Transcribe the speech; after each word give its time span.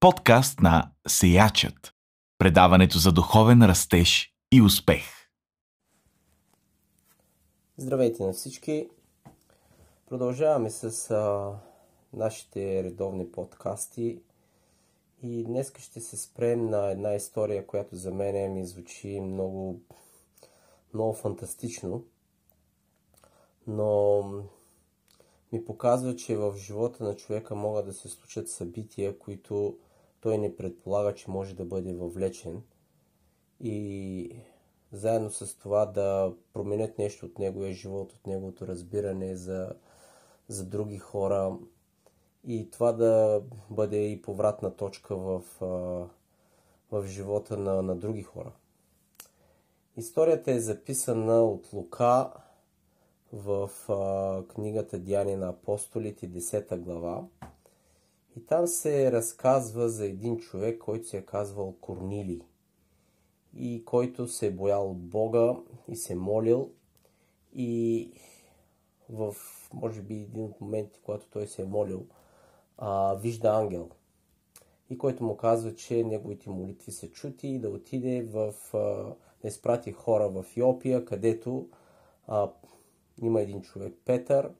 Подкаст 0.00 0.60
на 0.60 0.90
Сеячът. 1.08 1.94
Предаването 2.38 2.98
за 2.98 3.12
духовен 3.12 3.62
растеж 3.62 4.34
и 4.52 4.62
успех. 4.62 5.04
Здравейте 7.76 8.26
на 8.26 8.32
всички! 8.32 8.88
Продължаваме 10.08 10.70
с 10.70 11.10
а, 11.10 11.52
нашите 12.12 12.84
редовни 12.84 13.32
подкасти 13.32 14.20
и 15.22 15.44
днес 15.44 15.72
ще 15.78 16.00
се 16.00 16.16
спрем 16.16 16.70
на 16.70 16.90
една 16.90 17.14
история, 17.14 17.66
която 17.66 17.96
за 17.96 18.14
мен 18.14 18.52
ми 18.52 18.66
звучи 18.66 19.20
много, 19.20 19.80
много 20.94 21.12
фантастично, 21.12 22.04
но 23.66 24.22
ми 25.52 25.64
показва, 25.64 26.16
че 26.16 26.36
в 26.36 26.54
живота 26.56 27.04
на 27.04 27.16
човека 27.16 27.54
могат 27.54 27.86
да 27.86 27.92
се 27.92 28.08
случат 28.08 28.48
събития, 28.48 29.18
които 29.18 29.78
той 30.20 30.38
не 30.38 30.56
предполага, 30.56 31.14
че 31.14 31.30
може 31.30 31.54
да 31.54 31.64
бъде 31.64 31.94
въвлечен 31.94 32.62
и 33.60 34.30
заедно 34.92 35.30
с 35.30 35.58
това 35.58 35.86
да 35.86 36.34
променят 36.52 36.98
нещо 36.98 37.26
от 37.26 37.38
неговия 37.38 37.72
живот, 37.72 38.12
от 38.12 38.26
неговото 38.26 38.66
разбиране 38.66 39.36
за, 39.36 39.72
за 40.48 40.66
други 40.66 40.98
хора 40.98 41.58
и 42.44 42.70
това 42.70 42.92
да 42.92 43.42
бъде 43.70 44.06
и 44.06 44.22
повратна 44.22 44.76
точка 44.76 45.16
в, 45.16 45.42
в 46.90 47.06
живота 47.06 47.56
на, 47.56 47.82
на 47.82 47.96
други 47.96 48.22
хора. 48.22 48.52
Историята 49.96 50.50
е 50.50 50.60
записана 50.60 51.44
от 51.44 51.72
Лука 51.72 52.32
в 53.32 53.70
книгата 54.54 54.98
Деяния 54.98 55.38
на 55.38 55.48
апостолите, 55.48 56.30
10 56.30 56.76
глава. 56.78 57.24
И 58.38 58.46
там 58.46 58.66
се 58.66 59.12
разказва 59.12 59.88
за 59.88 60.06
един 60.06 60.38
човек, 60.38 60.78
който 60.78 61.06
се 61.06 61.18
е 61.18 61.26
казвал 61.26 61.74
Корнили 61.80 62.42
и 63.56 63.84
който 63.84 64.28
се 64.28 64.46
е 64.46 64.50
боял 64.50 64.90
от 64.90 64.98
Бога 64.98 65.56
и 65.88 65.96
се 65.96 66.12
е 66.12 66.16
молил 66.16 66.70
и 67.54 68.12
в, 69.10 69.36
може 69.74 70.02
би, 70.02 70.14
един 70.14 70.44
от 70.44 70.60
моментите, 70.60 71.00
когато 71.04 71.26
той 71.30 71.46
се 71.46 71.62
е 71.62 71.64
молил, 71.64 72.06
а, 72.76 73.14
вижда 73.14 73.48
ангел 73.48 73.90
и 74.90 74.98
който 74.98 75.24
му 75.24 75.36
казва, 75.36 75.74
че 75.74 76.04
неговите 76.04 76.50
молитви 76.50 76.92
са 76.92 77.08
чути 77.08 77.48
и 77.48 77.58
да 77.58 77.70
отиде 77.70 78.22
в, 78.22 78.54
а, 78.74 78.78
да 79.42 79.48
изпрати 79.48 79.92
хора 79.92 80.28
в 80.28 80.46
Йопия, 80.56 81.04
където 81.04 81.68
а, 82.26 82.50
има 83.22 83.40
един 83.40 83.62
човек, 83.62 83.94
Петър, 84.04 84.50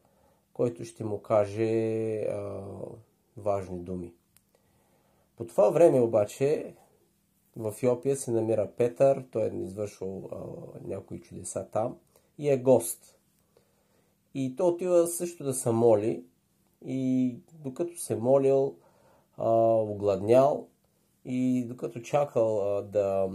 който 0.52 0.84
ще 0.84 1.04
му 1.04 1.22
каже 1.22 2.20
а, 2.20 2.62
важни 3.39 3.78
думи. 3.78 4.14
По 5.36 5.47
това 5.47 5.70
време 5.70 6.00
обаче 6.00 6.75
в 7.56 7.75
Йопия 7.83 8.17
се 8.17 8.30
намира 8.30 8.70
Петър, 8.77 9.25
той 9.30 9.45
е 9.45 9.56
извършил 9.56 10.28
а, 10.33 10.36
някои 10.84 11.20
чудеса 11.20 11.67
там 11.72 11.97
и 12.39 12.50
е 12.50 12.56
гост. 12.56 13.19
И 14.34 14.56
той 14.56 14.69
отива 14.69 15.06
също 15.06 15.45
да 15.45 15.55
се 15.55 15.70
моли 15.70 16.25
и 16.86 17.36
докато 17.53 17.98
се 17.98 18.17
молил, 18.17 18.75
а, 19.36 19.50
огладнял 19.75 20.67
и 21.25 21.64
докато 21.69 22.00
чакал 22.00 22.77
а, 22.77 22.83
да 22.83 23.28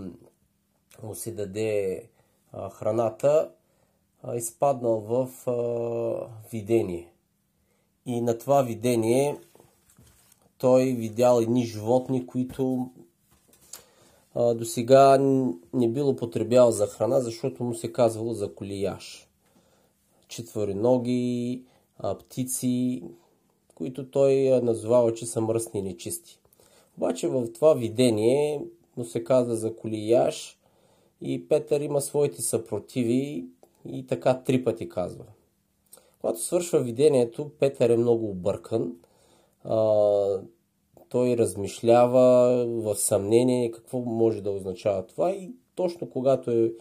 му 1.04 1.16
се 1.16 1.32
даде 1.32 2.04
а, 2.52 2.70
храната, 2.70 3.52
а, 4.24 4.36
изпаднал 4.36 5.00
в 5.00 5.48
а, 5.48 6.50
видение. 6.52 7.14
И 8.06 8.22
на 8.22 8.38
това 8.38 8.62
видение 8.62 9.40
той 10.64 10.84
видял 10.84 11.40
едни 11.40 11.66
животни, 11.66 12.28
които 12.28 12.90
до 14.36 14.66
сега 14.66 15.18
не 15.74 15.90
бил 15.90 16.10
употребял 16.10 16.72
за 16.72 16.88
храна, 16.88 17.20
защото 17.20 17.64
му 17.64 17.74
се 17.74 17.94
казвало 17.94 18.34
за 18.34 18.56
колияш. 18.56 19.30
Четвореноги, 20.28 21.64
птици, 22.20 23.04
които 23.76 24.12
той 24.12 24.62
назовава, 24.64 25.14
че 25.14 25.26
са 25.26 25.42
мръсни 25.42 25.80
и 25.80 25.84
нечисти. 25.84 26.40
Обаче 26.98 27.28
в 27.28 27.54
това 27.54 27.74
видение 27.74 28.62
му 28.98 29.06
се 29.06 29.24
казва 29.24 29.56
за 29.56 29.76
колияш 29.76 30.60
и 31.22 31.48
Петър 31.48 31.82
има 31.82 32.02
своите 32.02 32.42
съпротиви 32.42 33.46
и 33.90 34.08
така 34.08 34.42
три 34.44 34.64
пъти 34.64 34.90
казва. 34.90 35.26
Когато 36.22 36.40
свършва 36.40 36.80
видението, 36.80 37.52
Петър 37.60 37.90
е 37.90 37.98
много 37.98 38.30
объркан. 38.30 38.94
Той 41.14 41.38
размишлява 41.38 42.66
в 42.68 42.96
съмнение 42.96 43.72
какво 43.72 44.00
може 44.00 44.42
да 44.42 44.52
означава 44.52 45.08
това 45.08 45.32
и 45.32 45.52
точно 45.76 46.10
когато 46.10 46.52
е, 46.52 46.72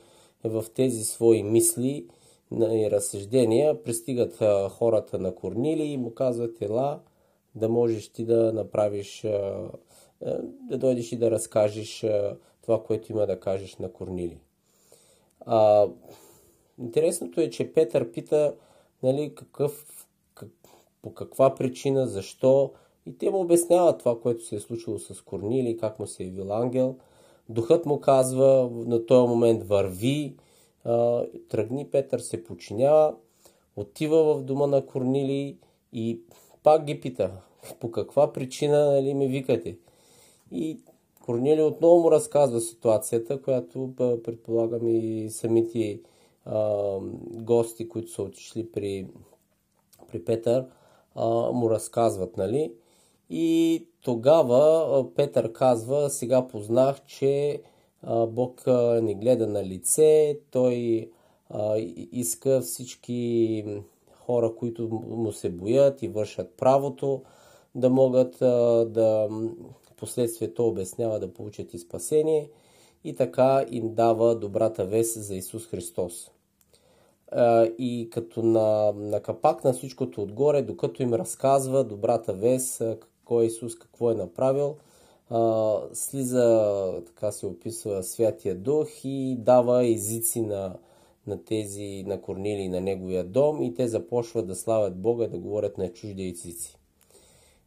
е 0.45 0.49
в 0.49 0.65
тези 0.75 1.05
свои 1.05 1.43
мисли 1.43 2.07
и 2.53 2.91
разсъждения, 2.91 3.83
пристигат 3.83 4.39
хората 4.71 5.19
на 5.19 5.35
Корнили 5.35 5.83
и 5.83 5.97
му 5.97 6.15
казват 6.15 6.63
ела 6.63 7.01
да 7.55 7.69
можеш 7.69 8.09
ти 8.09 8.25
да 8.25 8.53
направиш, 8.53 9.27
да 10.69 10.79
дойдеш 10.79 11.13
и 11.13 11.17
да 11.17 11.31
разкажеш 11.31 12.07
това, 12.63 12.83
което 12.83 13.13
има 13.13 13.27
да 13.27 13.41
кажеш 13.41 13.77
на 13.77 13.93
Корнили. 13.93 14.39
А, 15.41 15.87
Интересното 16.79 17.41
е, 17.41 17.51
че 17.51 17.73
Петър 17.73 18.13
пита 18.13 18.55
нали, 19.03 19.35
какъв, 19.35 20.07
как, 20.35 20.49
по 21.03 21.15
каква 21.15 21.55
причина, 21.55 22.07
защо 22.07 22.73
и 23.07 23.19
те 23.19 23.31
му 23.31 23.41
обясняват 23.41 23.99
това, 23.99 24.21
което 24.21 24.45
се 24.45 24.57
е 24.57 24.61
случило 24.61 24.99
с 24.99 25.23
Корнили, 25.23 25.77
как 25.77 25.99
му 25.99 26.07
се 26.07 26.23
е 26.23 26.27
явил 26.27 26.53
ангел. 26.53 26.97
Духът 27.49 27.87
му 27.87 28.01
казва 28.01 28.71
на 28.73 29.07
този 29.07 29.29
момент 29.29 29.63
върви, 29.63 30.37
тръгни, 31.49 31.89
Петър 31.91 32.19
се 32.19 32.45
починява, 32.45 33.15
отива 33.77 34.35
в 34.35 34.43
дома 34.43 34.67
на 34.67 34.87
Корнили 34.87 35.57
и 35.93 36.21
пак 36.63 36.85
ги 36.85 37.01
пита 37.01 37.31
по 37.81 37.91
каква 37.91 38.33
причина 38.33 38.93
нали, 38.93 39.15
ме 39.15 39.29
викате. 39.29 39.77
И 40.53 40.79
Корнили 41.21 41.63
отново 41.63 42.03
му 42.03 42.11
разказва 42.11 42.61
ситуацията, 42.61 43.43
която 43.43 43.93
предполагам 43.97 44.89
и 44.89 45.31
самите 45.31 46.01
а, 46.45 46.99
гости, 47.25 47.89
които 47.89 48.11
са 48.11 48.23
отишли 48.23 48.73
при, 48.73 49.07
при 50.09 50.25
Петър, 50.25 50.67
а, 51.15 51.27
му 51.53 51.71
разказват, 51.71 52.37
нали? 52.37 52.73
И 53.35 53.87
тогава 54.03 55.07
Петър 55.15 55.53
казва, 55.53 56.11
сега 56.11 56.49
познах, 56.49 57.05
че 57.07 57.63
Бог 58.29 58.65
ни 59.03 59.15
гледа 59.15 59.47
на 59.47 59.65
лице, 59.65 60.39
той 60.51 61.09
иска 62.13 62.61
всички 62.61 63.65
хора, 64.13 64.55
които 64.55 64.89
му 65.09 65.33
се 65.33 65.51
боят 65.51 66.03
и 66.03 66.09
вършат 66.09 66.55
правото, 66.57 67.23
да 67.75 67.91
могат 67.91 68.37
да 68.93 69.29
последствие 69.97 70.55
то 70.55 70.67
обяснява 70.67 71.21
да 71.21 71.35
получат 71.35 71.75
и 71.75 71.79
спасение 71.79 72.51
и 73.05 73.17
така 73.17 73.65
им 73.71 73.95
дава 73.95 74.39
добрата 74.39 74.85
вест 74.85 75.23
за 75.23 75.35
Исус 75.35 75.67
Христос. 75.67 76.31
И 77.79 78.09
като 78.13 78.43
на, 78.43 78.93
на 78.93 79.21
капак 79.21 79.65
на 79.65 79.73
всичкото 79.73 80.23
отгоре, 80.23 80.63
докато 80.63 81.03
им 81.03 81.15
разказва 81.15 81.85
добрата 81.85 82.33
вест, 82.33 82.83
кой 83.25 83.45
е 83.45 83.47
Исус, 83.47 83.79
какво 83.79 84.11
е 84.11 84.15
направил, 84.15 84.77
слиза, 85.93 87.03
така 87.07 87.33
се 87.33 87.47
описва, 87.47 88.03
Святия 88.03 88.55
Дух 88.55 88.89
и 89.05 89.37
дава 89.39 89.87
езици 89.87 90.41
на, 90.41 90.75
на 91.27 91.45
тези, 91.45 92.05
на 92.07 92.21
Корнили 92.21 92.69
на 92.69 92.81
неговия 92.81 93.25
дом 93.25 93.63
и 93.63 93.75
те 93.75 93.89
започват 93.89 94.47
да 94.47 94.55
славят 94.55 94.97
Бога, 94.97 95.27
да 95.27 95.39
говорят 95.39 95.79
на 95.79 95.89
чужди 95.89 96.29
езици. 96.29 96.79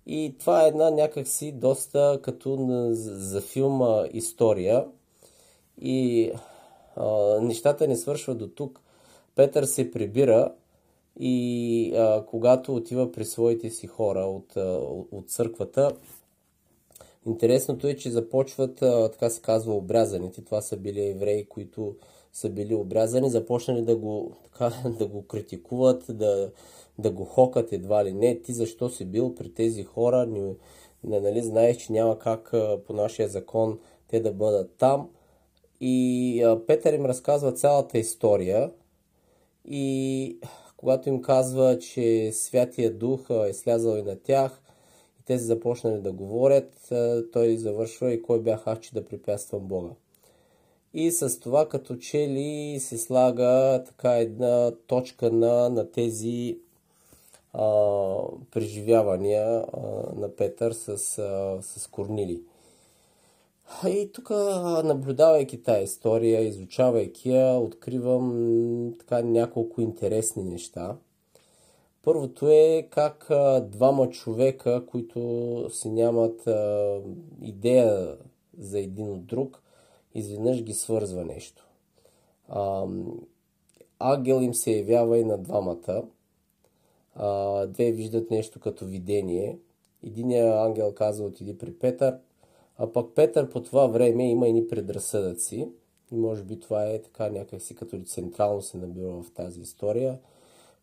И 0.07 0.35
това 0.39 0.63
е 0.63 0.67
една 0.67 0.91
някакси 0.91 1.51
доста 1.51 2.19
като 2.21 2.55
на, 2.55 2.95
за 2.95 3.41
филма 3.41 4.03
история. 4.13 4.85
И 5.81 6.31
а, 6.95 7.39
нещата 7.41 7.87
не 7.87 7.95
свършват 7.95 8.37
до 8.37 8.47
тук. 8.47 8.81
Петър 9.35 9.63
се 9.63 9.91
прибира 9.91 10.53
и 11.19 11.93
а, 11.95 12.25
когато 12.25 12.75
отива 12.75 13.11
при 13.11 13.25
своите 13.25 13.69
си 13.69 13.87
хора 13.87 14.19
от, 14.19 14.55
от 15.11 15.29
църквата, 15.29 15.91
интересното 17.25 17.87
е, 17.87 17.95
че 17.95 18.11
започват, 18.11 18.81
а, 18.81 19.11
така 19.11 19.29
се 19.29 19.41
казва, 19.41 19.73
обрязаните. 19.73 20.45
Това 20.45 20.61
са 20.61 20.77
били 20.77 21.07
евреи, 21.07 21.45
които 21.45 21.95
са 22.33 22.49
били 22.49 22.75
обрязани, 22.75 23.29
започнали 23.29 23.81
да 23.81 23.95
го, 23.95 24.31
така, 24.43 24.71
да 24.99 25.07
го 25.07 25.27
критикуват, 25.27 26.03
да, 26.09 26.51
да 26.99 27.11
го 27.11 27.25
хокат 27.25 27.71
едва 27.71 28.05
ли 28.05 28.13
не. 28.13 28.41
Ти 28.41 28.53
защо 28.53 28.89
си 28.89 29.05
бил 29.05 29.35
при 29.35 29.53
тези 29.53 29.83
хора? 29.83 30.25
Не, 30.25 30.53
не, 31.03 31.19
нали, 31.19 31.41
знаеш, 31.41 31.77
че 31.77 31.93
няма 31.93 32.19
как 32.19 32.53
а, 32.53 32.79
по 32.87 32.93
нашия 32.93 33.27
закон 33.27 33.79
те 34.07 34.19
да 34.19 34.31
бъдат 34.31 34.71
там. 34.77 35.09
И 35.81 36.43
а, 36.43 36.65
Петър 36.65 36.93
им 36.93 37.05
разказва 37.05 37.51
цялата 37.51 37.97
история 37.97 38.71
и 39.65 40.37
когато 40.77 41.09
им 41.09 41.21
казва, 41.21 41.79
че 41.79 42.31
Святия 42.31 42.93
Дух 42.93 43.29
е 43.29 43.53
слязал 43.53 43.97
и 43.97 44.01
на 44.01 44.15
тях, 44.15 44.61
и 45.19 45.23
те 45.25 45.39
са 45.39 45.45
започнали 45.45 46.01
да 46.01 46.11
говорят, 46.11 46.93
той 47.33 47.57
завършва 47.57 48.13
и 48.13 48.21
кой 48.21 48.39
бях 48.39 48.63
аз, 48.65 48.79
че 48.79 48.93
да 48.93 49.05
препятствам 49.05 49.61
Бога. 49.61 49.89
И 50.93 51.11
с 51.11 51.39
това 51.39 51.69
като 51.69 51.95
че 51.95 52.17
ли 52.17 52.79
се 52.79 52.97
слага 52.97 53.83
така 53.85 54.11
една 54.11 54.71
точка 54.87 55.31
на, 55.31 55.69
на 55.69 55.91
тези 55.91 56.57
а, 57.53 57.67
преживявания 58.51 59.45
а, 59.45 59.79
на 60.15 60.35
Петър 60.35 60.71
с, 60.71 60.89
а, 61.19 61.57
с 61.61 61.87
Корнили. 61.87 62.41
И 63.87 64.11
тук, 64.13 64.29
наблюдавайки 64.83 65.63
тази 65.63 65.83
история, 65.83 66.41
изучавайки 66.41 67.29
я, 67.29 67.57
откривам 67.57 68.95
така 68.99 69.21
няколко 69.21 69.81
интересни 69.81 70.43
неща. 70.43 70.97
Първото 72.03 72.49
е 72.49 72.87
как 72.89 73.27
двама 73.61 74.09
човека, 74.09 74.85
които 74.85 75.69
си 75.69 75.89
нямат 75.89 76.49
идея 77.41 78.17
за 78.57 78.79
един 78.79 79.11
от 79.11 79.25
друг, 79.25 79.61
изведнъж 80.15 80.63
ги 80.63 80.73
свързва 80.73 81.25
нещо. 81.25 81.67
А, 82.49 82.85
ангел 83.99 84.41
им 84.41 84.53
се 84.53 84.71
явява 84.71 85.17
и 85.17 85.23
на 85.23 85.37
двамата. 85.37 86.03
Две 87.67 87.91
виждат 87.91 88.31
нещо 88.31 88.59
като 88.59 88.85
видение. 88.85 89.59
Единият 90.03 90.55
ангел 90.55 90.93
казва 90.95 91.25
отиди 91.25 91.57
при 91.57 91.73
Петър, 91.73 92.17
а 92.77 92.91
пък 92.91 93.15
Петър 93.15 93.49
по 93.49 93.63
това 93.63 93.87
време 93.87 94.29
има 94.29 94.47
и 94.47 94.67
предразсъдъци. 94.67 95.69
И 96.11 96.15
може 96.15 96.43
би 96.43 96.59
това 96.59 96.85
е 96.85 97.01
така 97.01 97.29
някакси 97.29 97.75
като 97.75 98.03
централно 98.05 98.61
се 98.61 98.77
набира 98.77 99.07
в 99.07 99.25
тази 99.35 99.61
история. 99.61 100.19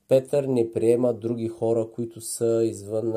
Петър 0.09 0.45
не 0.45 0.73
приема 0.73 1.15
други 1.15 1.49
хора, 1.49 1.89
които 1.95 2.21
са 2.21 2.61
извън 2.65 3.13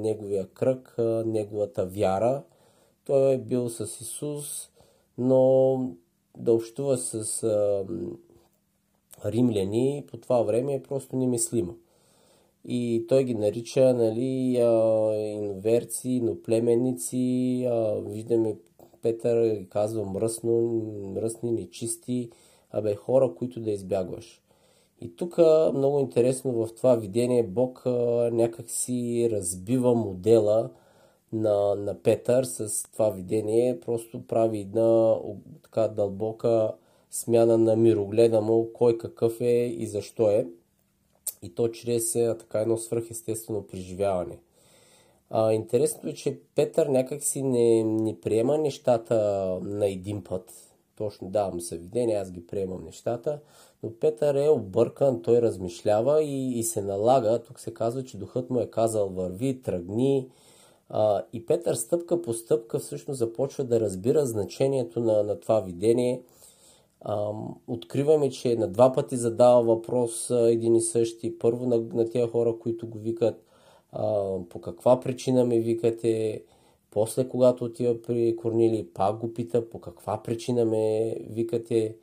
неговия 0.00 0.46
кръг, 0.46 0.94
неговата 1.26 1.86
вяра. 1.86 2.42
Той 3.04 3.34
е 3.34 3.38
бил 3.38 3.68
с 3.68 4.00
Исус, 4.00 4.70
но 5.18 5.76
да 6.38 6.52
общува 6.52 6.98
с 6.98 7.42
а, 7.42 7.84
римляни 9.24 10.04
по 10.10 10.16
това 10.16 10.42
време 10.42 10.74
е 10.74 10.82
просто 10.82 11.16
немислимо. 11.16 11.76
И 12.64 13.04
той 13.08 13.24
ги 13.24 13.34
нарича 13.34 13.94
нали, 13.94 14.56
а, 14.56 15.14
инверци, 15.16 16.20
но 16.22 16.42
племенници. 16.42 17.64
А, 17.70 17.94
виждаме 17.94 18.56
Петър 19.02 19.56
ги 19.56 19.68
казва 19.68 20.04
мръсно, 20.04 20.60
мръсни, 21.14 21.52
нечисти. 21.52 22.30
Абе, 22.70 22.94
хора, 22.94 23.34
които 23.34 23.60
да 23.60 23.70
избягваш. 23.70 24.42
И 25.00 25.16
тук 25.16 25.38
много 25.74 26.00
интересно 26.00 26.52
в 26.52 26.74
това 26.74 26.96
видение 26.96 27.42
Бог 27.42 27.82
а, 27.86 27.90
някак 28.32 28.70
си 28.70 29.28
разбива 29.32 29.94
модела 29.94 30.70
на, 31.32 31.74
на 31.74 32.02
Петър 32.02 32.44
с 32.44 32.82
това 32.92 33.10
видение. 33.10 33.80
Просто 33.80 34.26
прави 34.26 34.60
една 34.60 35.16
така 35.62 35.88
дълбока 35.88 36.72
смяна 37.10 37.58
на 37.58 37.76
мирогледа 37.76 38.40
му, 38.40 38.68
кой 38.72 38.98
какъв 38.98 39.40
е 39.40 39.66
и 39.66 39.86
защо 39.86 40.30
е 40.30 40.46
и 41.42 41.54
то 41.54 41.68
чрез 41.68 42.14
е, 42.14 42.36
така 42.38 42.60
едно 42.60 42.76
свръхестествено 42.76 43.66
преживяване. 43.66 44.38
А, 45.30 45.52
интересното 45.52 46.08
е, 46.08 46.12
че 46.12 46.40
Петър 46.54 46.86
някак 46.86 47.22
си 47.22 47.42
не, 47.42 47.84
не 47.84 48.20
приема 48.20 48.58
нещата 48.58 49.14
на 49.62 49.88
един 49.88 50.24
път. 50.24 50.52
Точно 50.96 51.28
давам 51.28 51.60
се 51.60 51.78
видение, 51.78 52.16
аз 52.16 52.30
ги 52.32 52.46
приемам 52.46 52.84
нещата, 52.84 53.40
но 53.82 53.90
Петър 54.00 54.34
е 54.34 54.48
объркан, 54.48 55.22
той 55.22 55.42
размишлява 55.42 56.22
и, 56.22 56.58
и 56.58 56.62
се 56.62 56.82
налага. 56.82 57.42
Тук 57.42 57.60
се 57.60 57.74
казва, 57.74 58.04
че 58.04 58.18
духът 58.18 58.50
му 58.50 58.60
е 58.60 58.70
казал 58.70 59.08
върви, 59.08 59.62
тръгни. 59.62 60.28
А, 60.88 61.22
и 61.32 61.46
Петър 61.46 61.74
стъпка 61.74 62.22
по 62.22 62.32
стъпка 62.32 62.78
всъщност 62.78 63.18
започва 63.18 63.64
да 63.64 63.80
разбира 63.80 64.26
значението 64.26 65.00
на, 65.00 65.22
на 65.22 65.40
това 65.40 65.60
видение– 65.60 66.22
откриваме, 67.66 68.30
че 68.30 68.56
на 68.56 68.68
два 68.68 68.92
пъти 68.92 69.16
задава 69.16 69.62
въпрос 69.62 70.30
един 70.30 70.76
и 70.76 70.80
същи. 70.80 71.38
Първо 71.38 71.66
на, 71.66 71.78
на 71.78 72.10
тези 72.10 72.30
хора, 72.30 72.58
които 72.60 72.86
го 72.86 72.98
викат 72.98 73.44
а, 73.92 74.34
по 74.48 74.60
каква 74.60 75.00
причина 75.00 75.44
ме 75.44 75.60
викате, 75.60 76.42
после 76.90 77.28
когато 77.28 77.64
отива 77.64 78.02
при 78.02 78.36
Корнили, 78.36 78.88
пак 78.94 79.16
го 79.16 79.34
пита 79.34 79.70
по 79.70 79.80
каква 79.80 80.22
причина 80.22 80.64
ме 80.64 81.16
викате. 81.30 81.96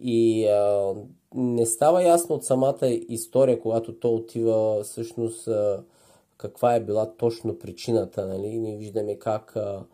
И 0.00 0.46
а, 0.46 0.94
не 1.34 1.66
става 1.66 2.02
ясно 2.02 2.34
от 2.34 2.44
самата 2.44 2.86
история, 3.08 3.60
когато 3.60 3.94
то 3.94 4.14
отива 4.14 4.82
всъщност 4.82 5.48
а, 5.48 5.82
каква 6.36 6.74
е 6.74 6.80
била 6.80 7.12
точно 7.16 7.58
причината. 7.58 8.26
Нали? 8.26 8.58
Ние 8.58 8.76
виждаме 8.76 9.18
как 9.18 9.56
а, 9.56 9.84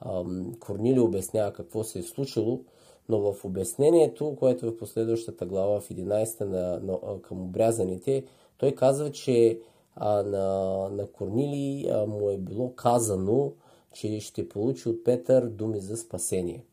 а, 0.00 0.24
Корнили 0.60 1.00
обяснява 1.00 1.52
какво 1.52 1.84
се 1.84 1.98
е 1.98 2.02
случило, 2.02 2.60
но 3.08 3.32
в 3.32 3.44
обяснението, 3.44 4.36
което 4.38 4.66
е 4.66 4.70
в 4.70 4.76
последващата 4.76 5.46
глава 5.46 5.80
в 5.80 5.88
11 5.88 6.40
на, 6.40 6.80
на, 6.80 7.22
към 7.22 7.42
обрязаните, 7.42 8.24
той 8.58 8.72
казва, 8.72 9.12
че 9.12 9.60
а, 9.96 10.22
на, 10.22 10.48
на 10.88 11.06
Корнили 11.06 11.88
а, 11.88 12.06
му 12.06 12.30
е 12.30 12.36
било 12.36 12.74
казано, 12.74 13.52
че 13.92 14.20
ще 14.20 14.48
получи 14.48 14.88
от 14.88 15.04
Петър 15.04 15.46
думи 15.46 15.80
за 15.80 15.96
спасение. 15.96 16.64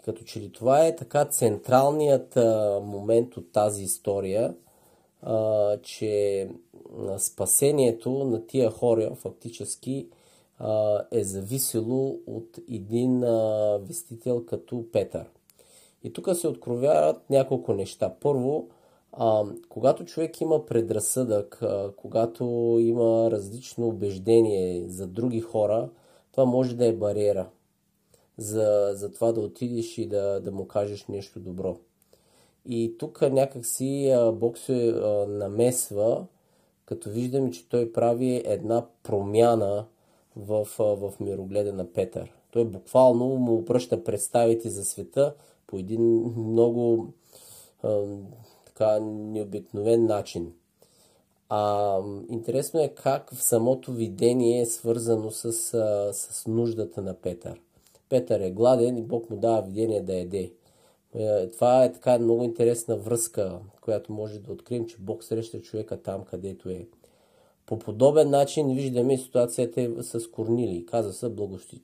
И 0.00 0.02
като 0.02 0.24
че 0.24 0.40
ли 0.40 0.52
това 0.52 0.86
е 0.86 0.96
така 0.96 1.24
централният 1.24 2.36
а, 2.36 2.80
момент 2.84 3.36
от 3.36 3.52
тази 3.52 3.82
история, 3.82 4.54
а, 5.22 5.76
че 5.82 6.48
спасението 7.18 8.10
на 8.10 8.46
тия 8.46 8.70
хора 8.70 9.14
фактически 9.14 10.08
а, 10.58 11.00
е 11.10 11.24
зависело 11.24 12.20
от 12.26 12.58
един 12.70 13.24
а, 13.24 13.78
вестител 13.82 14.46
като 14.46 14.84
Петър. 14.92 15.24
И 16.04 16.12
тук 16.12 16.36
се 16.36 16.48
откровяват 16.48 17.30
няколко 17.30 17.72
неща. 17.72 18.14
Първо, 18.20 18.68
а, 19.12 19.44
когато 19.68 20.04
човек 20.04 20.40
има 20.40 20.66
предразсъдък, 20.66 21.58
а, 21.62 21.92
когато 21.96 22.44
има 22.80 23.30
различно 23.30 23.88
убеждение 23.88 24.88
за 24.88 25.06
други 25.06 25.40
хора, 25.40 25.88
това 26.32 26.44
може 26.44 26.76
да 26.76 26.86
е 26.86 26.92
бариера 26.92 27.48
за, 28.38 28.90
за 28.94 29.12
това 29.12 29.32
да 29.32 29.40
отидеш 29.40 29.98
и 29.98 30.06
да, 30.06 30.40
да 30.40 30.52
му 30.52 30.68
кажеш 30.68 31.06
нещо 31.06 31.40
добро. 31.40 31.76
И 32.66 32.94
тук 32.98 33.22
някакси 33.22 34.14
Бог 34.32 34.58
се 34.58 34.88
а, 34.88 35.26
намесва, 35.28 36.26
като 36.84 37.10
виждаме, 37.10 37.50
че 37.50 37.68
той 37.68 37.92
прави 37.92 38.42
една 38.44 38.86
промяна 39.02 39.86
в, 40.36 40.68
а, 40.78 40.82
в 40.82 41.12
мирогледа 41.20 41.72
на 41.72 41.92
Петър. 41.92 42.32
Той 42.50 42.64
буквално 42.64 43.26
му 43.26 43.54
обръща 43.54 44.04
представите 44.04 44.68
за 44.68 44.84
света– 44.84 45.34
по 45.72 45.78
един 45.78 46.34
много 46.36 47.08
а, 47.82 48.02
така 48.64 49.00
необикновен 49.00 50.06
начин. 50.06 50.52
А, 51.48 51.98
интересно 52.28 52.80
е 52.80 52.88
как 52.88 53.34
в 53.34 53.42
самото 53.42 53.92
видение 53.92 54.60
е 54.60 54.66
свързано 54.66 55.30
с, 55.30 55.44
а, 55.74 56.12
с 56.12 56.46
нуждата 56.46 57.02
на 57.02 57.14
Петър. 57.14 57.60
Петър 58.08 58.40
е 58.40 58.50
гладен 58.50 58.96
и 58.96 59.02
Бог 59.02 59.30
му 59.30 59.36
дава 59.36 59.62
видение 59.62 60.00
да 60.00 60.14
еде. 60.14 60.52
Е, 61.14 61.48
това 61.48 61.84
е 61.84 61.92
така 61.92 62.18
много 62.18 62.42
интересна 62.42 62.96
връзка, 62.96 63.58
която 63.80 64.12
може 64.12 64.38
да 64.38 64.52
открием, 64.52 64.86
че 64.86 64.96
Бог 64.98 65.24
среща 65.24 65.60
човека 65.60 66.02
там, 66.02 66.24
където 66.24 66.68
е. 66.68 66.86
По 67.66 67.78
подобен 67.78 68.30
начин 68.30 68.74
виждаме 68.74 69.18
ситуацията 69.18 70.04
с 70.04 70.30
Корнили. 70.30 70.86
Каза 70.86 71.12
се 71.12 71.28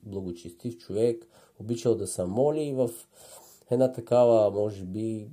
благочестив 0.03 0.77
човек, 0.77 1.27
обичал 1.59 1.95
да 1.95 2.07
се 2.07 2.23
моли 2.23 2.63
и 2.63 2.73
в 2.73 2.89
една 3.71 3.91
такава, 3.91 4.51
може 4.51 4.83
би, 4.83 5.27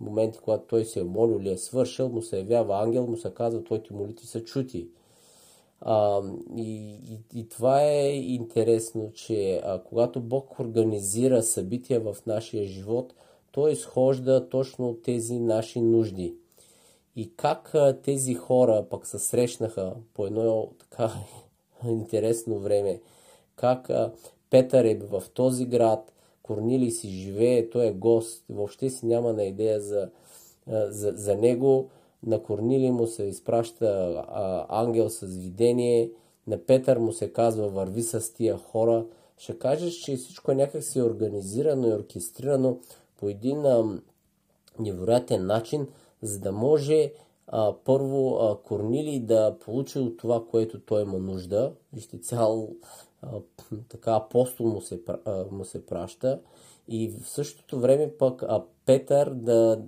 моменти, 0.00 0.38
когато 0.38 0.64
той 0.64 0.84
се 0.84 1.00
е 1.00 1.04
молил 1.04 1.40
или 1.40 1.52
е 1.52 1.58
свършил, 1.58 2.08
му 2.08 2.22
се 2.22 2.38
явява 2.38 2.82
ангел, 2.82 3.06
му 3.06 3.16
се 3.16 3.34
казва, 3.34 3.64
твоите 3.64 3.94
молитви 3.94 4.26
са 4.26 4.44
чути. 4.44 4.88
А, 5.80 6.22
и, 6.56 6.96
и, 7.10 7.40
и 7.40 7.48
това 7.48 7.82
е 7.82 8.08
интересно, 8.12 9.12
че 9.14 9.60
а, 9.64 9.82
когато 9.82 10.20
Бог 10.20 10.60
организира 10.60 11.42
събития 11.42 12.00
в 12.00 12.16
нашия 12.26 12.66
живот, 12.66 13.14
той 13.52 13.72
изхожда 13.72 14.48
точно 14.48 14.88
от 14.88 15.02
тези 15.02 15.38
наши 15.38 15.80
нужди. 15.80 16.34
И 17.16 17.36
как 17.36 17.74
а, 17.74 18.00
тези 18.02 18.34
хора 18.34 18.86
пък 18.90 19.06
се 19.06 19.18
срещнаха 19.18 19.94
по 20.14 20.26
едно 20.26 20.68
така 20.78 21.12
интересно 21.88 22.58
време, 22.58 23.00
как 23.56 23.90
а, 23.90 24.12
Петър 24.50 24.84
е 24.84 24.94
в 24.94 25.22
този 25.34 25.64
град, 25.64 26.11
Корнили 26.42 26.90
си 26.90 27.08
живее, 27.08 27.70
той 27.70 27.86
е 27.86 27.92
гост, 27.92 28.44
въобще 28.50 28.90
си 28.90 29.06
няма 29.06 29.32
на 29.32 29.44
идея 29.44 29.80
за, 29.80 30.10
за, 30.66 31.12
за 31.12 31.36
него. 31.36 31.88
На 32.26 32.42
Корнили 32.42 32.90
му 32.90 33.06
се 33.06 33.22
изпраща 33.22 33.86
а, 34.28 34.66
ангел 34.68 35.10
с 35.10 35.26
видение, 35.26 36.10
на 36.46 36.58
Петър 36.58 36.98
му 36.98 37.12
се 37.12 37.32
казва 37.32 37.68
върви 37.68 38.02
с 38.02 38.34
тия 38.34 38.58
хора. 38.58 39.06
Ще 39.38 39.58
кажеш, 39.58 39.94
че 39.94 40.16
всичко 40.16 40.52
е 40.52 40.54
някак 40.54 40.82
си 40.82 41.02
организирано 41.02 41.88
и 41.88 41.92
оркестрирано 41.92 42.78
по 43.16 43.28
един 43.28 43.66
а, 43.66 44.00
невероятен 44.78 45.46
начин, 45.46 45.86
за 46.22 46.38
да 46.38 46.52
може 46.52 47.12
а, 47.46 47.74
първо 47.84 48.36
а, 48.36 48.62
Корнили 48.62 49.20
да 49.20 49.56
получи 49.60 49.98
от 49.98 50.16
това, 50.16 50.44
което 50.50 50.80
той 50.80 51.02
има 51.02 51.18
нужда. 51.18 51.72
Вижте, 51.92 52.18
цял 52.18 52.68
така 53.88 54.12
апостол 54.16 54.66
му 54.66 54.80
се, 54.80 55.00
му 55.50 55.64
се 55.64 55.86
праща. 55.86 56.40
И 56.88 57.08
в 57.08 57.28
същото 57.28 57.80
време 57.80 58.12
пък 58.18 58.42
а, 58.42 58.64
Петър 58.86 59.30
да, 59.30 59.82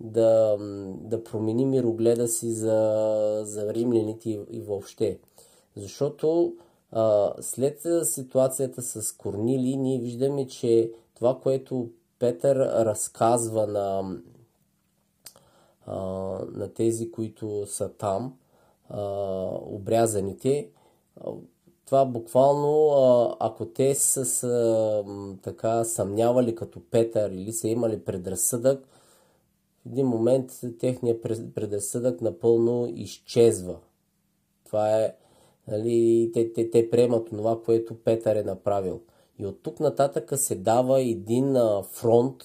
да, 0.00 0.56
да 1.00 1.24
промени 1.24 1.66
мирогледа 1.66 2.28
си 2.28 2.52
за, 2.52 3.42
за 3.44 3.74
римляните 3.74 4.30
и, 4.30 4.40
и 4.50 4.60
въобще. 4.60 5.18
Защото 5.76 6.54
а, 6.92 7.32
след 7.40 7.86
ситуацията 8.02 8.82
с 8.82 9.12
Корнили, 9.12 9.76
ние 9.76 9.98
виждаме, 9.98 10.46
че 10.46 10.92
това, 11.14 11.40
което 11.40 11.90
Петър 12.18 12.56
разказва 12.56 13.66
на, 13.66 14.16
а, 15.86 15.96
на 16.52 16.68
тези, 16.74 17.10
които 17.10 17.66
са 17.66 17.88
там, 17.88 18.36
а, 18.88 19.00
обрязаните, 19.60 20.68
това 21.86 22.04
буквално, 22.04 23.36
ако 23.40 23.66
те 23.66 23.94
са 23.94 24.46
а, 24.46 25.04
така 25.42 25.84
съмнявали 25.84 26.54
като 26.54 26.80
Петър 26.90 27.30
или 27.30 27.52
са 27.52 27.68
имали 27.68 28.04
предразсъдък, 28.04 28.88
в 29.82 29.86
един 29.86 30.06
момент 30.06 30.60
техният 30.78 31.22
предразсъдък 31.54 32.20
напълно 32.20 32.92
изчезва. 32.94 33.76
Това 34.64 35.00
е, 35.00 35.14
нали, 35.68 36.30
те, 36.34 36.52
те, 36.52 36.70
те 36.70 36.90
приемат 36.90 37.28
това, 37.28 37.62
което 37.62 37.94
Петър 38.04 38.36
е 38.36 38.42
направил. 38.42 39.00
И 39.38 39.46
от 39.46 39.62
тук 39.62 39.80
нататък 39.80 40.32
се 40.38 40.54
дава 40.54 41.00
един 41.00 41.56
фронт, 41.90 42.44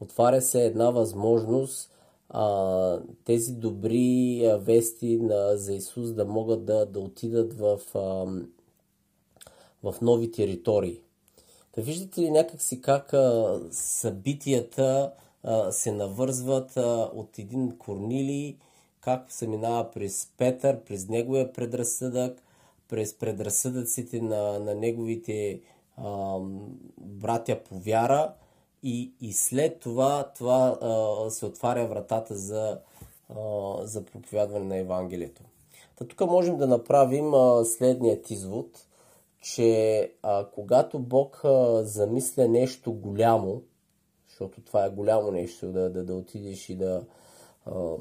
отваря 0.00 0.42
се 0.42 0.66
една 0.66 0.90
възможност 0.90 1.90
а, 2.28 3.00
тези 3.24 3.52
добри 3.52 4.42
вести 4.60 5.16
на, 5.16 5.56
за 5.56 5.74
Исус 5.74 6.12
да 6.12 6.24
могат 6.24 6.64
да, 6.64 6.86
да 6.86 7.00
отидат 7.00 7.54
в, 7.54 7.80
а, 7.94 8.26
в 9.82 9.94
нови 10.02 10.30
територии. 10.30 11.00
Да 11.74 11.82
виждате 11.82 12.20
ли 12.20 12.30
някакси 12.30 12.80
как 12.80 13.12
а, 13.12 13.60
събитията 13.72 15.12
а, 15.42 15.72
се 15.72 15.92
навързват 15.92 16.76
а, 16.76 17.10
от 17.14 17.38
един 17.38 17.78
Корнилий, 17.78 18.56
как 19.00 19.32
се 19.32 19.46
минава 19.46 19.90
през 19.90 20.28
Петър, 20.38 20.80
през 20.80 21.08
неговия 21.08 21.52
предразсъдък, 21.52 22.42
през 22.88 23.14
предразсъдъците 23.18 24.20
на, 24.20 24.58
на 24.58 24.74
неговите 24.74 25.60
а, 25.96 26.38
братя 26.98 27.60
по 27.64 27.78
вяра 27.78 28.32
и, 28.82 29.12
и 29.20 29.32
след 29.32 29.80
това, 29.80 30.32
това 30.36 30.78
а, 30.80 31.30
се 31.30 31.46
отваря 31.46 31.86
вратата 31.86 32.36
за, 32.36 32.78
а, 33.28 33.40
за 33.86 34.04
проповядване 34.04 34.64
на 34.64 34.76
Евангелието. 34.76 35.42
Та 35.96 36.04
тук 36.04 36.20
можем 36.20 36.56
да 36.56 36.66
направим 36.66 37.34
а, 37.34 37.64
следният 37.64 38.30
извод, 38.30 38.87
че 39.40 40.12
а, 40.22 40.46
когато 40.54 40.98
Бог 40.98 41.40
а, 41.44 41.84
замисля 41.84 42.48
нещо 42.48 42.92
голямо, 42.92 43.62
защото 44.28 44.60
това 44.60 44.84
е 44.84 44.90
голямо 44.90 45.30
нещо, 45.30 45.72
да, 45.72 45.90
да, 45.90 46.04
да 46.04 46.14
отидеш 46.14 46.68
и 46.68 46.76
да 46.76 47.04
а, 47.66 47.96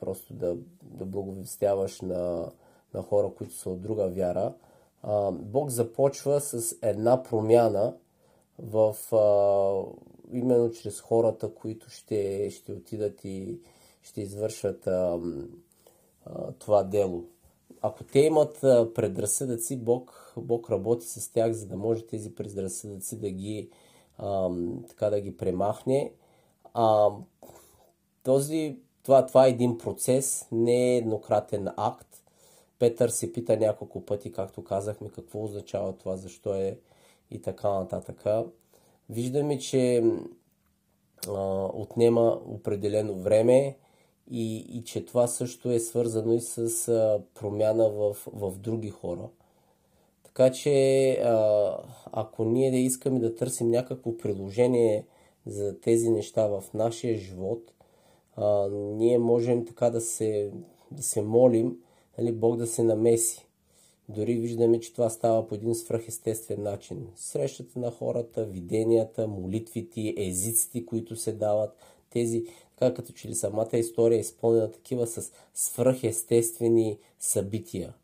просто 0.00 0.34
да, 0.34 0.56
да 0.82 1.04
благовестяваш 1.04 2.00
на, 2.00 2.50
на 2.94 3.02
хора, 3.02 3.30
които 3.38 3.54
са 3.54 3.70
от 3.70 3.80
друга 3.80 4.08
вяра, 4.08 4.54
а, 5.02 5.30
Бог 5.30 5.70
започва 5.70 6.40
с 6.40 6.76
една 6.82 7.22
промяна 7.22 7.96
в 8.58 8.96
а, 9.12 9.26
именно 10.32 10.70
чрез 10.70 11.00
хората, 11.00 11.54
които 11.54 11.90
ще, 11.90 12.50
ще 12.50 12.72
отидат 12.72 13.24
и 13.24 13.60
ще 14.02 14.20
извършат 14.20 14.86
а, 14.86 15.20
а, 16.26 16.52
това 16.52 16.82
дело. 16.82 17.24
Ако 17.82 18.04
те 18.04 18.20
имат 18.20 18.58
предразсъдъци, 18.94 19.76
Бог, 19.76 20.32
Бог 20.36 20.70
работи 20.70 21.06
с 21.06 21.32
тях, 21.32 21.52
за 21.52 21.66
да 21.66 21.76
може 21.76 22.06
тези 22.06 22.34
предразсъдъци 22.34 23.20
да 23.20 23.30
ги, 23.30 23.70
а, 24.18 24.50
така 24.88 25.10
да 25.10 25.20
ги 25.20 25.36
премахне. 25.36 26.12
А, 26.74 27.10
този, 28.22 28.78
това, 29.02 29.26
това 29.26 29.46
е 29.46 29.50
един 29.50 29.78
процес, 29.78 30.48
не 30.52 30.92
е 30.92 30.96
еднократен 30.96 31.68
акт. 31.76 32.22
Петър 32.78 33.08
се 33.08 33.32
пита 33.32 33.56
няколко 33.56 34.04
пъти, 34.04 34.32
както 34.32 34.64
казахме, 34.64 35.08
какво 35.08 35.44
означава 35.44 35.92
това, 35.92 36.16
защо 36.16 36.54
е 36.54 36.78
и 37.30 37.42
така 37.42 37.70
нататък. 37.70 38.24
Виждаме, 39.10 39.58
че 39.58 40.04
а, 41.28 41.68
отнема 41.72 42.40
определено 42.46 43.14
време 43.14 43.76
и, 44.30 44.56
и 44.56 44.84
че 44.84 45.04
това 45.04 45.26
също 45.26 45.70
е 45.70 45.78
свързано 45.78 46.32
и 46.32 46.40
с 46.40 46.88
а, 46.88 47.20
промяна 47.34 47.90
в, 47.90 48.16
в 48.32 48.58
други 48.58 48.90
хора. 48.90 49.28
Така 50.24 50.52
че, 50.52 51.10
а, 51.12 51.76
ако 52.12 52.44
ние 52.44 52.70
да 52.70 52.76
искаме 52.76 53.20
да 53.20 53.34
търсим 53.34 53.70
някакво 53.70 54.16
приложение 54.16 55.06
за 55.46 55.80
тези 55.80 56.10
неща 56.10 56.46
в 56.46 56.64
нашия 56.74 57.18
живот, 57.18 57.72
а, 58.36 58.68
ние 58.70 59.18
можем 59.18 59.66
така 59.66 59.90
да 59.90 60.00
се, 60.00 60.50
да 60.90 61.02
се 61.02 61.22
молим, 61.22 61.76
нали, 62.18 62.32
Бог 62.32 62.56
да 62.56 62.66
се 62.66 62.82
намеси. 62.82 63.46
Дори 64.08 64.34
виждаме, 64.34 64.80
че 64.80 64.92
това 64.92 65.10
става 65.10 65.48
по 65.48 65.54
един 65.54 65.74
свръхестествен 65.74 66.62
начин. 66.62 67.06
Срещата 67.16 67.78
на 67.78 67.90
хората, 67.90 68.44
виденията, 68.44 69.28
молитвите, 69.28 70.14
езиците, 70.16 70.86
които 70.86 71.16
се 71.16 71.32
дават, 71.32 71.76
тези, 72.10 72.44
така 72.82 72.94
като 72.94 73.12
че 73.12 73.28
ли 73.28 73.34
самата 73.34 73.68
история 73.72 74.16
е 74.16 74.20
изпълнена 74.20 74.70
такива 74.70 75.06
с 75.06 75.32
свръхестествени 75.54 76.98
събития. 77.18 77.94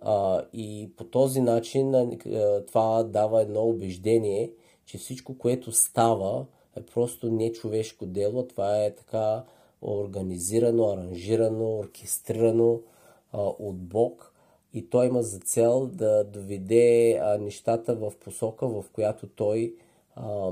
А, 0.00 0.44
и 0.52 0.90
по 0.96 1.04
този 1.04 1.40
начин 1.40 1.94
а, 1.94 2.10
това 2.66 3.02
дава 3.02 3.42
едно 3.42 3.62
убеждение, 3.62 4.52
че 4.84 4.98
всичко, 4.98 5.38
което 5.38 5.72
става, 5.72 6.46
е 6.76 6.82
просто 6.82 7.30
нечовешко 7.30 8.06
дело. 8.06 8.46
Това 8.46 8.84
е 8.84 8.94
така 8.94 9.44
организирано, 9.82 10.88
аранжирано, 10.88 11.78
оркестрирано 11.78 12.80
а, 13.32 13.40
от 13.42 13.76
Бог 13.76 14.32
и 14.74 14.90
той 14.90 15.06
има 15.06 15.22
за 15.22 15.38
цел 15.38 15.86
да 15.86 16.24
доведе 16.24 17.18
а, 17.22 17.38
нещата 17.38 17.94
в 17.94 18.12
посока, 18.24 18.68
в 18.68 18.84
която 18.92 19.26
той, 19.26 19.74
а, 20.16 20.50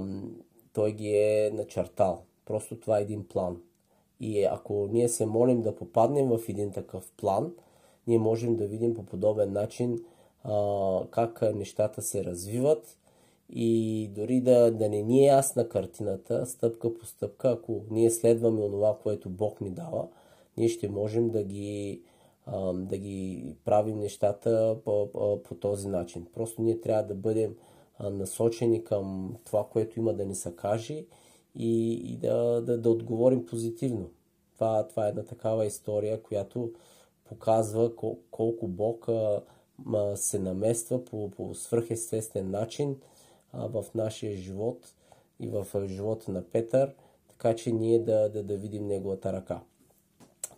той 0.72 0.92
ги 0.92 1.16
е 1.16 1.50
начертал. 1.54 2.22
Просто 2.50 2.76
това 2.76 2.98
е 2.98 3.02
един 3.02 3.28
план. 3.28 3.62
И 4.20 4.44
ако 4.44 4.88
ние 4.92 5.08
се 5.08 5.26
молим 5.26 5.62
да 5.62 5.76
попаднем 5.76 6.28
в 6.28 6.40
един 6.48 6.72
такъв 6.72 7.12
план, 7.16 7.52
ние 8.06 8.18
можем 8.18 8.56
да 8.56 8.66
видим 8.66 8.94
по 8.94 9.02
подобен 9.02 9.52
начин 9.52 10.04
а, 10.44 11.00
как 11.10 11.42
нещата 11.54 12.02
се 12.02 12.24
развиват 12.24 12.98
и 13.50 14.10
дори 14.14 14.40
да, 14.40 14.70
да 14.70 14.88
не 14.88 15.02
ни 15.02 15.22
е 15.22 15.26
ясна 15.26 15.68
картината, 15.68 16.46
стъпка 16.46 16.94
по 16.94 17.06
стъпка, 17.06 17.50
ако 17.50 17.80
ние 17.90 18.10
следваме 18.10 18.60
онова, 18.60 18.98
което 19.02 19.30
Бог 19.30 19.60
ни 19.60 19.70
дава, 19.70 20.08
ние 20.56 20.68
ще 20.68 20.88
можем 20.88 21.30
да 21.30 21.42
ги 21.42 22.02
да 22.74 22.96
ги 22.98 23.54
правим 23.64 23.98
нещата 23.98 24.76
по, 24.84 25.12
по, 25.12 25.42
по 25.42 25.54
този 25.54 25.88
начин. 25.88 26.26
Просто 26.34 26.62
ние 26.62 26.80
трябва 26.80 27.02
да 27.02 27.14
бъдем 27.14 27.54
насочени 28.00 28.84
към 28.84 29.36
това, 29.44 29.66
което 29.72 29.98
има 29.98 30.12
да 30.12 30.24
ни 30.24 30.34
се 30.34 30.56
каже 30.56 31.04
и, 31.58 31.92
и 31.92 32.16
да, 32.16 32.60
да, 32.60 32.78
да 32.78 32.90
отговорим 32.90 33.46
позитивно. 33.46 34.10
Това, 34.54 34.86
това 34.88 35.06
е 35.06 35.08
една 35.08 35.22
такава 35.22 35.66
история, 35.66 36.22
която 36.22 36.72
показва 37.24 37.96
кол, 37.96 38.18
колко 38.30 38.68
Бог 38.68 39.08
а, 39.08 39.42
а, 39.94 40.16
се 40.16 40.38
намества 40.38 41.04
по, 41.04 41.30
по 41.30 41.54
свръхестествен 41.54 42.50
начин 42.50 42.96
а, 43.52 43.66
в 43.66 43.84
нашия 43.94 44.36
живот 44.36 44.94
и 45.40 45.48
в 45.48 45.66
живота 45.86 46.32
на 46.32 46.42
Петър, 46.42 46.94
така 47.28 47.54
че 47.54 47.72
ние 47.72 47.98
да, 47.98 48.28
да, 48.28 48.42
да 48.42 48.56
видим 48.56 48.86
Неговата 48.86 49.32
ръка 49.32 49.60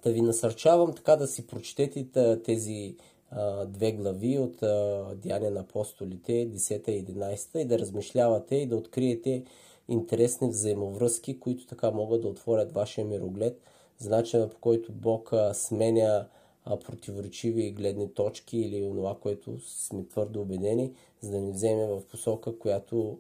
да 0.03 0.13
ви 0.13 0.21
насърчавам 0.21 0.95
така 0.95 1.17
да 1.17 1.27
си 1.27 1.47
прочетете 1.47 2.43
тези 2.45 2.97
а, 3.31 3.65
две 3.67 3.93
глави 3.93 4.39
от 4.39 4.63
а, 4.63 5.05
Деяния 5.17 5.51
на 5.51 5.61
апостолите, 5.61 6.33
10 6.33 6.89
и 6.89 7.05
11 7.05 7.59
и 7.59 7.65
да 7.65 7.79
размишлявате 7.79 8.57
и 8.57 8.67
да 8.67 8.77
откриете 8.77 9.45
интересни 9.93 10.49
взаимовръзки, 10.49 11.41
които 11.41 11.67
така 11.67 11.91
могат 11.91 12.23
да 12.23 12.29
отворят 12.29 12.73
вашия 12.73 13.05
мироглед 13.05 13.61
за 13.99 14.11
начина 14.11 14.49
по 14.49 14.59
който 14.59 14.93
Бог 14.93 15.33
сменя 15.53 16.27
противоречиви 16.65 17.71
гледни 17.71 18.15
точки 18.15 18.59
или 18.59 18.81
това, 18.81 19.17
което 19.21 19.59
сме 19.61 20.05
твърдо 20.05 20.41
убедени, 20.41 20.93
за 21.21 21.31
да 21.31 21.41
ни 21.41 21.53
вземе 21.53 21.87
в 21.87 22.03
посока, 22.11 22.59
която 22.59 23.19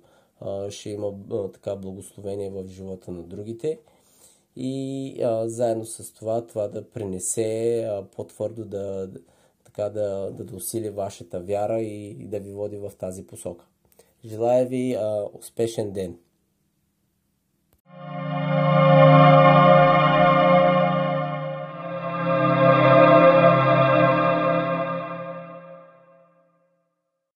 ще 0.69 0.91
има 0.91 1.13
така 1.53 1.77
благословение 1.77 2.51
в 2.51 2.69
живота 2.69 3.11
на 3.11 3.23
другите 3.23 3.79
и 4.57 5.17
а, 5.23 5.49
заедно 5.49 5.85
с 5.85 6.13
това 6.13 6.47
това 6.47 6.69
да 6.69 6.91
принесе 6.91 7.83
а, 7.83 8.05
по-твърдо 8.17 8.65
да, 8.65 9.11
така 9.65 9.89
да, 9.89 10.31
да, 10.31 10.45
да 10.45 10.57
усили 10.57 10.91
вашата 10.91 11.41
вяра 11.41 11.81
и, 11.81 12.11
и 12.11 12.27
да 12.27 12.41
ви 12.41 12.53
води 12.53 12.77
в 12.77 12.93
тази 12.99 13.27
посока. 13.27 13.67
Желая 14.25 14.67
ви 14.67 14.95
а, 14.95 15.29
успешен 15.39 15.91
ден! 15.91 16.19